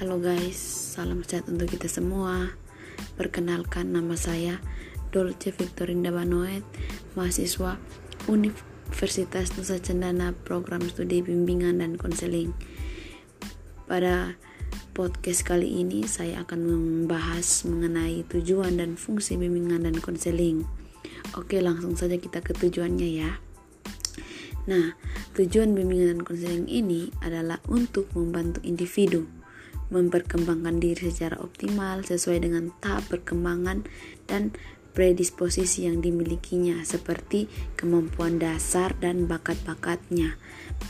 [0.00, 0.56] Halo guys,
[0.96, 2.56] salam sehat untuk kita semua.
[3.20, 4.56] Perkenalkan nama saya
[5.12, 6.64] Dolce Victorinda Banoet,
[7.20, 7.76] mahasiswa
[8.24, 12.56] Universitas Nusa Cendana Program Studi Bimbingan dan Konseling.
[13.84, 14.40] Pada
[14.96, 20.64] podcast kali ini saya akan membahas mengenai tujuan dan fungsi bimbingan dan konseling.
[21.36, 23.36] Oke, langsung saja kita ke tujuannya ya.
[24.64, 24.96] Nah,
[25.36, 29.28] tujuan bimbingan dan konseling ini adalah untuk membantu individu
[29.90, 33.84] memperkembangkan diri secara optimal sesuai dengan tahap perkembangan
[34.30, 34.54] dan
[34.90, 37.46] predisposisi yang dimilikinya seperti
[37.78, 40.34] kemampuan dasar dan bakat-bakatnya.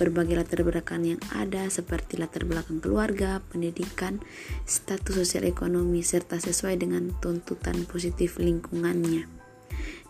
[0.00, 4.22] Berbagai latar belakang yang ada seperti latar belakang keluarga, pendidikan,
[4.64, 9.28] status sosial ekonomi serta sesuai dengan tuntutan positif lingkungannya.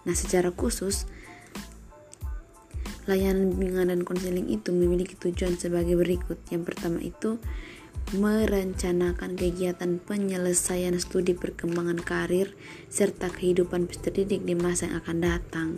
[0.07, 1.09] Nah, secara khusus
[3.09, 6.39] Layanan bimbingan dan konseling itu memiliki tujuan sebagai berikut.
[6.53, 7.43] Yang pertama itu
[8.11, 12.59] merencanakan kegiatan penyelesaian studi perkembangan karir
[12.91, 15.69] serta kehidupan peserta didik di masa yang akan datang.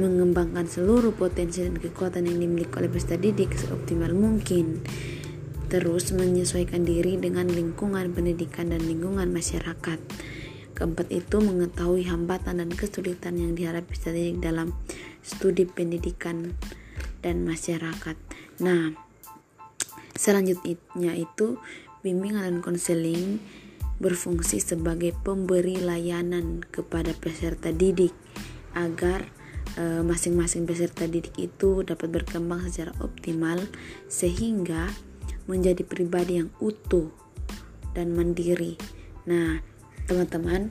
[0.00, 4.80] Mengembangkan seluruh potensi dan kekuatan yang dimiliki oleh peserta didik seoptimal mungkin.
[5.68, 9.98] Terus menyesuaikan diri dengan lingkungan pendidikan dan lingkungan masyarakat.
[10.72, 14.72] Keempat itu mengetahui hambatan dan kesulitan yang dihadapi peserta didik dalam
[15.20, 16.56] studi pendidikan
[17.24, 18.16] dan masyarakat.
[18.60, 19.05] Nah,
[20.16, 21.60] selanjutnya itu
[22.00, 23.38] bimbingan dan konseling
[23.96, 28.12] berfungsi sebagai pemberi layanan kepada peserta didik
[28.76, 29.24] agar
[29.80, 33.56] eh, masing-masing e, peserta didik itu dapat berkembang secara optimal
[34.12, 34.92] sehingga
[35.48, 37.08] menjadi pribadi yang utuh
[37.96, 38.76] dan mandiri.
[39.24, 39.64] Nah,
[40.04, 40.68] teman-teman,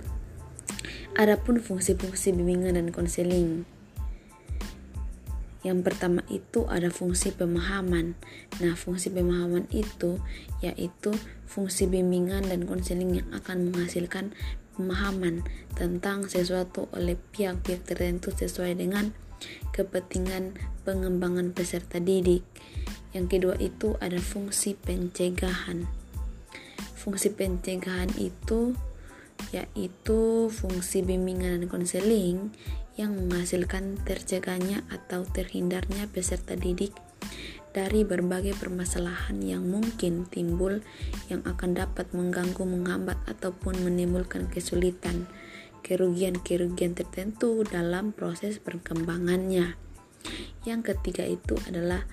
[1.18, 3.66] adapun fungsi-fungsi bimbingan dan konseling
[5.66, 8.14] yang pertama itu ada fungsi pemahaman.
[8.62, 10.22] Nah, fungsi pemahaman itu
[10.62, 11.10] yaitu
[11.50, 14.38] fungsi bimbingan dan konseling yang akan menghasilkan
[14.78, 15.42] pemahaman
[15.74, 19.10] tentang sesuatu oleh pihak-pihak tertentu sesuai dengan
[19.74, 20.54] kepentingan
[20.86, 22.46] pengembangan peserta didik.
[23.18, 25.90] Yang kedua itu ada fungsi pencegahan.
[26.94, 28.78] Fungsi pencegahan itu
[29.50, 32.54] yaitu fungsi bimbingan dan konseling
[32.96, 36.96] yang menghasilkan tercegahnya atau terhindarnya peserta didik
[37.76, 40.80] dari berbagai permasalahan yang mungkin timbul
[41.28, 45.28] yang akan dapat mengganggu, menghambat, ataupun menimbulkan kesulitan,
[45.84, 49.76] kerugian-kerugian tertentu dalam proses perkembangannya.
[50.64, 52.08] Yang ketiga itu adalah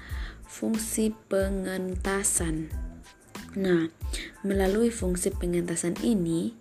[0.50, 2.68] fungsi pengentasan.
[3.54, 3.86] Nah,
[4.42, 6.58] melalui fungsi pengentasan ini,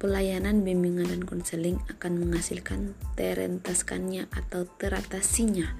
[0.00, 5.76] Pelayanan bimbingan dan konseling akan menghasilkan terentaskannya atau teratasinya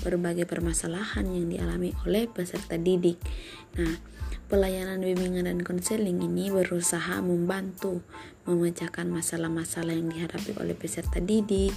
[0.00, 3.20] berbagai permasalahan yang dialami oleh peserta didik.
[3.76, 4.00] Nah,
[4.48, 8.00] pelayanan bimbingan dan konseling ini berusaha membantu
[8.48, 11.76] memecahkan masalah-masalah yang dihadapi oleh peserta didik,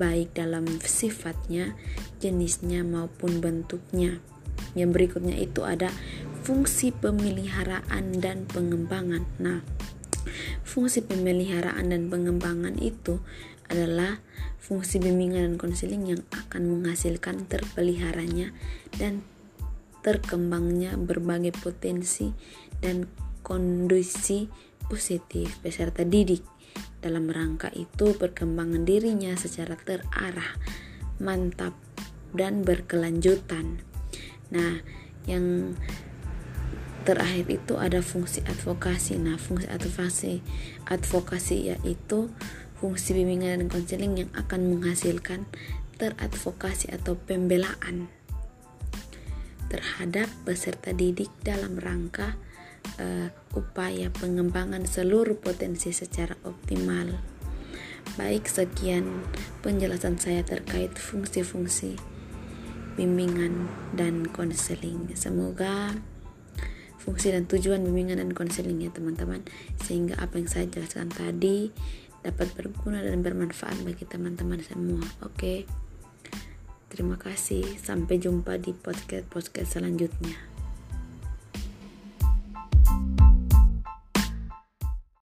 [0.00, 1.76] baik dalam sifatnya,
[2.16, 4.24] jenisnya maupun bentuknya.
[4.72, 5.92] Yang berikutnya itu ada
[6.48, 9.28] fungsi pemeliharaan dan pengembangan.
[9.36, 9.60] Nah,
[10.66, 13.22] Fungsi pemeliharaan dan pengembangan itu
[13.66, 14.22] adalah
[14.62, 18.50] fungsi bimbingan dan konseling yang akan menghasilkan terpeliharanya
[18.98, 19.22] dan
[20.02, 22.30] terkembangnya berbagai potensi
[22.78, 23.10] dan
[23.42, 24.46] kondisi
[24.86, 26.42] positif peserta didik.
[27.02, 30.58] Dalam rangka itu perkembangan dirinya secara terarah,
[31.22, 31.74] mantap,
[32.34, 33.82] dan berkelanjutan.
[34.50, 34.82] Nah,
[35.26, 35.74] yang
[37.06, 39.14] terakhir itu ada fungsi advokasi.
[39.22, 40.42] Nah, fungsi advokasi
[40.90, 42.28] advokasi yaitu
[42.82, 45.46] fungsi bimbingan dan konseling yang akan menghasilkan
[45.96, 48.10] teradvokasi atau pembelaan
[49.72, 52.36] terhadap peserta didik dalam rangka
[53.00, 57.16] uh, upaya pengembangan seluruh potensi secara optimal.
[58.14, 59.26] Baik, sekian
[59.66, 61.98] penjelasan saya terkait fungsi-fungsi
[62.94, 65.10] bimbingan dan konseling.
[65.18, 65.98] Semoga
[66.96, 69.44] fungsi dan tujuan bimbingan dan konseling ya teman-teman.
[69.80, 71.70] Sehingga apa yang saya jelaskan tadi
[72.24, 75.68] dapat berguna dan bermanfaat bagi teman-teman semua oke?
[76.90, 77.76] Terima kasih.
[77.76, 80.55] Sampai jumpa di podcast podcast selanjutnya